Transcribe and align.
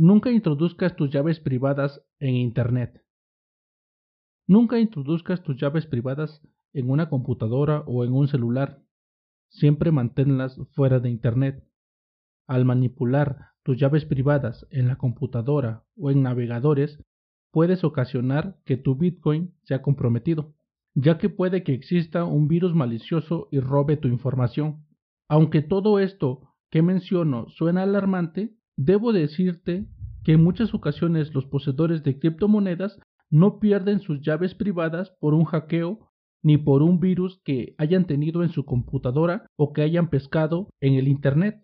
Nunca 0.00 0.30
introduzcas 0.30 0.94
tus 0.94 1.10
llaves 1.10 1.40
privadas 1.40 2.00
en 2.20 2.36
Internet. 2.36 3.04
Nunca 4.46 4.78
introduzcas 4.78 5.42
tus 5.42 5.56
llaves 5.60 5.86
privadas 5.86 6.40
en 6.72 6.88
una 6.88 7.08
computadora 7.08 7.80
o 7.84 8.04
en 8.04 8.12
un 8.12 8.28
celular. 8.28 8.80
Siempre 9.48 9.90
manténlas 9.90 10.56
fuera 10.76 11.00
de 11.00 11.10
Internet. 11.10 11.68
Al 12.46 12.64
manipular 12.64 13.54
tus 13.64 13.76
llaves 13.76 14.04
privadas 14.04 14.68
en 14.70 14.86
la 14.86 14.98
computadora 14.98 15.84
o 15.96 16.12
en 16.12 16.22
navegadores, 16.22 17.02
puedes 17.50 17.82
ocasionar 17.82 18.60
que 18.64 18.76
tu 18.76 18.94
Bitcoin 18.94 19.52
sea 19.64 19.82
comprometido, 19.82 20.54
ya 20.94 21.18
que 21.18 21.28
puede 21.28 21.64
que 21.64 21.74
exista 21.74 22.22
un 22.22 22.46
virus 22.46 22.72
malicioso 22.72 23.48
y 23.50 23.58
robe 23.58 23.96
tu 23.96 24.06
información. 24.06 24.86
Aunque 25.26 25.60
todo 25.60 25.98
esto 25.98 26.54
que 26.70 26.82
menciono 26.82 27.48
suena 27.48 27.82
alarmante, 27.82 28.57
Debo 28.78 29.12
decirte 29.12 29.88
que 30.22 30.34
en 30.34 30.44
muchas 30.44 30.72
ocasiones 30.72 31.34
los 31.34 31.46
poseedores 31.46 32.04
de 32.04 32.20
criptomonedas 32.20 33.00
no 33.28 33.58
pierden 33.58 33.98
sus 33.98 34.20
llaves 34.20 34.54
privadas 34.54 35.10
por 35.18 35.34
un 35.34 35.44
hackeo 35.44 36.08
ni 36.44 36.58
por 36.58 36.82
un 36.82 37.00
virus 37.00 37.40
que 37.44 37.74
hayan 37.76 38.06
tenido 38.06 38.44
en 38.44 38.50
su 38.50 38.64
computadora 38.64 39.48
o 39.56 39.72
que 39.72 39.82
hayan 39.82 40.10
pescado 40.10 40.70
en 40.80 40.94
el 40.94 41.08
Internet. 41.08 41.60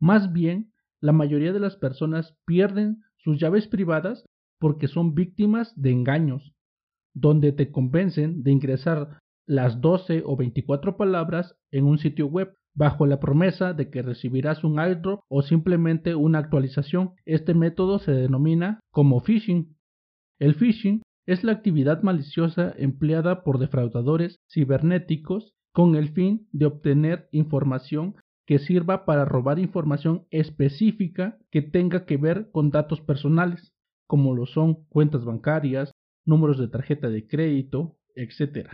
Más 0.00 0.32
bien, 0.32 0.72
la 1.00 1.12
mayoría 1.12 1.52
de 1.52 1.60
las 1.60 1.76
personas 1.76 2.36
pierden 2.46 3.04
sus 3.18 3.38
llaves 3.38 3.68
privadas 3.68 4.24
porque 4.58 4.88
son 4.88 5.14
víctimas 5.14 5.72
de 5.80 5.92
engaños, 5.92 6.52
donde 7.14 7.52
te 7.52 7.70
convencen 7.70 8.42
de 8.42 8.50
ingresar 8.50 9.20
las 9.46 9.80
12 9.80 10.24
o 10.26 10.36
24 10.36 10.96
palabras 10.96 11.54
en 11.70 11.84
un 11.84 11.98
sitio 11.98 12.26
web 12.26 12.56
bajo 12.74 13.06
la 13.06 13.20
promesa 13.20 13.72
de 13.72 13.90
que 13.90 14.02
recibirás 14.02 14.64
un 14.64 14.78
airdrop 14.78 15.20
o 15.28 15.42
simplemente 15.42 16.14
una 16.14 16.38
actualización. 16.38 17.14
Este 17.24 17.54
método 17.54 17.98
se 17.98 18.12
denomina 18.12 18.80
como 18.90 19.20
phishing. 19.20 19.76
El 20.38 20.54
phishing 20.54 21.02
es 21.26 21.44
la 21.44 21.52
actividad 21.52 22.02
maliciosa 22.02 22.74
empleada 22.76 23.44
por 23.44 23.58
defraudadores 23.58 24.36
cibernéticos 24.50 25.52
con 25.72 25.96
el 25.96 26.10
fin 26.10 26.48
de 26.52 26.66
obtener 26.66 27.28
información 27.32 28.16
que 28.46 28.58
sirva 28.58 29.04
para 29.04 29.24
robar 29.24 29.58
información 29.58 30.26
específica 30.30 31.38
que 31.50 31.62
tenga 31.62 32.04
que 32.04 32.16
ver 32.16 32.50
con 32.50 32.70
datos 32.70 33.00
personales, 33.00 33.72
como 34.06 34.34
lo 34.34 34.46
son 34.46 34.84
cuentas 34.86 35.24
bancarias, 35.24 35.92
números 36.26 36.58
de 36.58 36.68
tarjeta 36.68 37.08
de 37.08 37.26
crédito, 37.26 37.96
etc. 38.14 38.68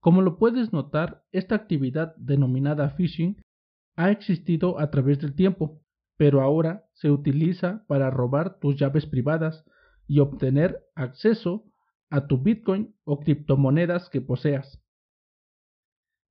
Como 0.00 0.22
lo 0.22 0.38
puedes 0.38 0.72
notar, 0.72 1.24
esta 1.32 1.54
actividad 1.54 2.14
denominada 2.16 2.90
phishing 2.90 3.40
ha 3.96 4.10
existido 4.10 4.78
a 4.78 4.90
través 4.90 5.20
del 5.20 5.34
tiempo, 5.34 5.82
pero 6.16 6.40
ahora 6.40 6.88
se 6.94 7.10
utiliza 7.10 7.84
para 7.86 8.10
robar 8.10 8.58
tus 8.60 8.76
llaves 8.76 9.06
privadas 9.06 9.64
y 10.06 10.20
obtener 10.20 10.84
acceso 10.94 11.64
a 12.10 12.26
tu 12.26 12.38
Bitcoin 12.38 12.94
o 13.04 13.20
criptomonedas 13.20 14.08
que 14.08 14.20
poseas. 14.20 14.82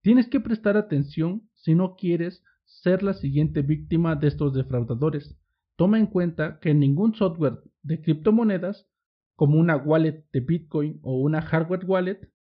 Tienes 0.02 0.28
que 0.30 0.40
prestar 0.40 0.78
atención 0.78 1.50
si 1.54 1.76
no 1.76 1.96
quieres 1.96 2.44
ser 2.66 3.04
la 3.04 3.14
siguiente 3.14 3.62
víctima 3.62 4.16
de 4.16 4.28
estos 4.28 4.54
defraudadores. 4.54 5.38
Toma 5.76 6.00
en 6.00 6.08
cuenta 6.08 6.60
que 6.60 6.74
ningún 6.74 7.14
software 7.16 7.60
de 7.84 8.02
criptomonedas, 8.02 8.88
como 9.36 9.60
una 9.60 9.76
wallet 9.78 10.26
de 10.32 10.40
Bitcoin 10.40 11.00
o 11.04 11.20
una 11.20 11.42
hardware 11.42 11.86
wallet, 11.86 12.32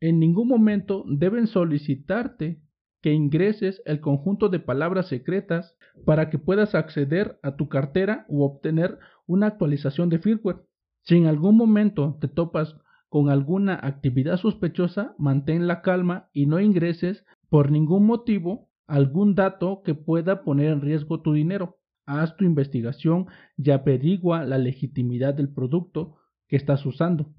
en 0.00 0.20
ningún 0.20 0.48
momento 0.48 1.04
deben 1.08 1.46
solicitarte 1.46 2.60
que 3.00 3.12
ingreses 3.12 3.82
el 3.84 4.00
conjunto 4.00 4.48
de 4.48 4.60
palabras 4.60 5.08
secretas 5.08 5.76
para 6.04 6.30
que 6.30 6.38
puedas 6.38 6.74
acceder 6.74 7.38
a 7.42 7.56
tu 7.56 7.68
cartera 7.68 8.24
u 8.28 8.42
obtener 8.42 8.98
una 9.26 9.46
actualización 9.46 10.08
de 10.08 10.18
firmware. 10.18 10.62
Si 11.02 11.16
en 11.16 11.26
algún 11.26 11.56
momento 11.56 12.18
te 12.20 12.28
topas 12.28 12.76
con 13.08 13.30
alguna 13.30 13.78
actividad 13.82 14.36
sospechosa, 14.36 15.14
mantén 15.18 15.66
la 15.66 15.80
calma 15.80 16.28
y 16.32 16.46
no 16.46 16.60
ingreses 16.60 17.24
por 17.48 17.70
ningún 17.70 18.06
motivo 18.06 18.68
algún 18.86 19.34
dato 19.34 19.82
que 19.84 19.94
pueda 19.94 20.44
poner 20.44 20.72
en 20.72 20.80
riesgo 20.80 21.20
tu 21.20 21.32
dinero. 21.32 21.78
Haz 22.06 22.36
tu 22.36 22.44
investigación 22.44 23.26
y 23.56 23.70
averigua 23.70 24.44
la 24.44 24.58
legitimidad 24.58 25.34
del 25.34 25.52
producto 25.52 26.16
que 26.48 26.56
estás 26.56 26.84
usando. 26.86 27.30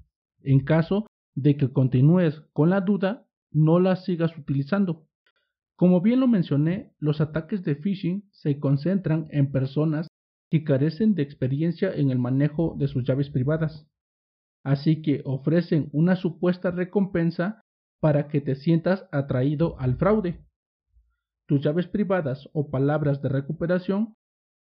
En 0.42 0.60
caso 0.60 1.06
de 1.34 1.56
que 1.56 1.72
continúes 1.72 2.40
con 2.52 2.70
la 2.70 2.80
duda, 2.80 3.26
no 3.50 3.80
la 3.80 3.96
sigas 3.96 4.36
utilizando. 4.36 5.06
Como 5.76 6.00
bien 6.00 6.20
lo 6.20 6.28
mencioné, 6.28 6.92
los 6.98 7.20
ataques 7.20 7.64
de 7.64 7.74
phishing 7.74 8.28
se 8.32 8.60
concentran 8.60 9.28
en 9.30 9.50
personas 9.50 10.08
que 10.50 10.64
carecen 10.64 11.14
de 11.14 11.22
experiencia 11.22 11.92
en 11.94 12.10
el 12.10 12.18
manejo 12.18 12.74
de 12.78 12.88
sus 12.88 13.04
llaves 13.04 13.30
privadas, 13.30 13.88
así 14.64 15.00
que 15.00 15.22
ofrecen 15.24 15.88
una 15.92 16.16
supuesta 16.16 16.70
recompensa 16.70 17.62
para 18.00 18.28
que 18.28 18.40
te 18.40 18.56
sientas 18.56 19.06
atraído 19.12 19.78
al 19.78 19.96
fraude. 19.96 20.44
Tus 21.46 21.62
llaves 21.62 21.86
privadas 21.86 22.48
o 22.52 22.70
palabras 22.70 23.22
de 23.22 23.28
recuperación 23.28 24.16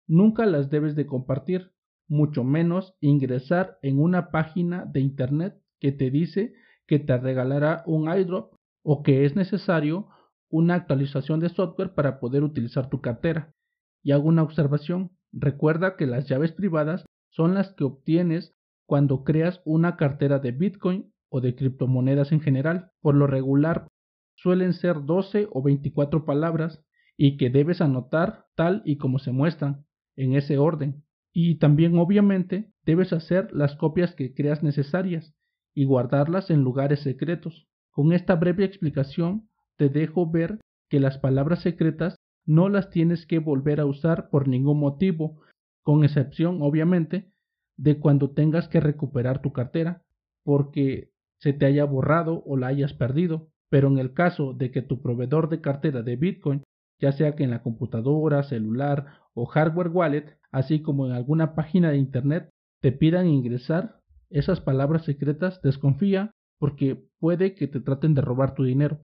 nunca 0.06 0.46
las 0.46 0.70
debes 0.70 0.96
de 0.96 1.06
compartir, 1.06 1.72
mucho 2.08 2.44
menos 2.44 2.94
ingresar 3.00 3.78
en 3.82 4.00
una 4.00 4.30
página 4.30 4.84
de 4.86 5.00
internet 5.00 5.62
que 5.82 5.90
te 5.90 6.12
dice 6.12 6.54
que 6.86 7.00
te 7.00 7.18
regalará 7.18 7.82
un 7.86 8.08
iDrop 8.08 8.54
o 8.84 9.02
que 9.02 9.24
es 9.24 9.34
necesario 9.34 10.06
una 10.48 10.76
actualización 10.76 11.40
de 11.40 11.48
software 11.48 11.92
para 11.92 12.20
poder 12.20 12.44
utilizar 12.44 12.88
tu 12.88 13.00
cartera. 13.00 13.52
Y 14.00 14.12
hago 14.12 14.28
una 14.28 14.44
observación, 14.44 15.10
recuerda 15.32 15.96
que 15.96 16.06
las 16.06 16.28
llaves 16.28 16.52
privadas 16.52 17.04
son 17.30 17.54
las 17.54 17.74
que 17.74 17.82
obtienes 17.82 18.52
cuando 18.86 19.24
creas 19.24 19.60
una 19.64 19.96
cartera 19.96 20.38
de 20.38 20.52
Bitcoin 20.52 21.12
o 21.28 21.40
de 21.40 21.56
criptomonedas 21.56 22.30
en 22.30 22.40
general. 22.40 22.92
Por 23.00 23.16
lo 23.16 23.26
regular 23.26 23.88
suelen 24.36 24.74
ser 24.74 25.04
12 25.04 25.48
o 25.50 25.62
24 25.62 26.24
palabras 26.24 26.80
y 27.16 27.36
que 27.38 27.50
debes 27.50 27.80
anotar 27.80 28.46
tal 28.54 28.82
y 28.84 28.98
como 28.98 29.18
se 29.18 29.32
muestran, 29.32 29.84
en 30.14 30.34
ese 30.34 30.58
orden. 30.58 31.02
Y 31.32 31.56
también 31.56 31.98
obviamente 31.98 32.70
debes 32.84 33.12
hacer 33.12 33.52
las 33.52 33.74
copias 33.74 34.14
que 34.14 34.32
creas 34.32 34.62
necesarias 34.62 35.34
y 35.74 35.84
guardarlas 35.84 36.50
en 36.50 36.62
lugares 36.62 37.00
secretos. 37.00 37.66
Con 37.90 38.12
esta 38.12 38.36
breve 38.36 38.64
explicación 38.64 39.48
te 39.76 39.88
dejo 39.88 40.30
ver 40.30 40.60
que 40.88 41.00
las 41.00 41.18
palabras 41.18 41.62
secretas 41.62 42.16
no 42.44 42.68
las 42.68 42.90
tienes 42.90 43.26
que 43.26 43.38
volver 43.38 43.80
a 43.80 43.86
usar 43.86 44.28
por 44.30 44.48
ningún 44.48 44.80
motivo, 44.80 45.40
con 45.82 46.04
excepción 46.04 46.58
obviamente 46.60 47.32
de 47.76 47.98
cuando 47.98 48.30
tengas 48.30 48.68
que 48.68 48.80
recuperar 48.80 49.40
tu 49.40 49.52
cartera, 49.52 50.02
porque 50.44 51.10
se 51.38 51.52
te 51.52 51.66
haya 51.66 51.84
borrado 51.84 52.42
o 52.46 52.56
la 52.56 52.68
hayas 52.68 52.92
perdido. 52.94 53.48
Pero 53.70 53.88
en 53.88 53.98
el 53.98 54.12
caso 54.12 54.52
de 54.52 54.70
que 54.70 54.82
tu 54.82 55.00
proveedor 55.00 55.48
de 55.48 55.60
cartera 55.60 56.02
de 56.02 56.16
Bitcoin, 56.16 56.62
ya 57.00 57.12
sea 57.12 57.34
que 57.34 57.44
en 57.44 57.50
la 57.50 57.62
computadora, 57.62 58.42
celular 58.42 59.06
o 59.34 59.46
hardware 59.46 59.88
wallet, 59.88 60.38
así 60.50 60.82
como 60.82 61.06
en 61.06 61.12
alguna 61.12 61.54
página 61.54 61.90
de 61.90 61.96
Internet, 61.96 62.50
te 62.80 62.92
pidan 62.92 63.28
ingresar 63.28 64.01
esas 64.32 64.60
palabras 64.60 65.04
secretas, 65.04 65.60
desconfía 65.62 66.32
porque 66.58 67.08
puede 67.18 67.54
que 67.54 67.68
te 67.68 67.80
traten 67.80 68.14
de 68.14 68.22
robar 68.22 68.54
tu 68.54 68.64
dinero. 68.64 69.02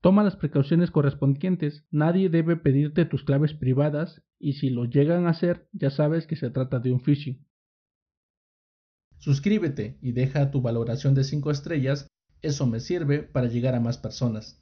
Toma 0.00 0.24
las 0.24 0.36
precauciones 0.36 0.90
correspondientes, 0.90 1.84
nadie 1.90 2.30
debe 2.30 2.56
pedirte 2.56 3.04
tus 3.04 3.22
claves 3.22 3.52
privadas 3.52 4.22
y 4.38 4.54
si 4.54 4.70
lo 4.70 4.86
llegan 4.86 5.26
a 5.26 5.30
hacer 5.30 5.68
ya 5.72 5.90
sabes 5.90 6.26
que 6.26 6.36
se 6.36 6.50
trata 6.50 6.78
de 6.78 6.92
un 6.92 7.00
phishing. 7.00 7.46
Suscríbete 9.18 9.98
y 10.00 10.12
deja 10.12 10.50
tu 10.50 10.62
valoración 10.62 11.14
de 11.14 11.24
5 11.24 11.50
estrellas, 11.50 12.08
eso 12.40 12.66
me 12.66 12.80
sirve 12.80 13.22
para 13.22 13.48
llegar 13.48 13.74
a 13.74 13.80
más 13.80 13.98
personas. 13.98 14.58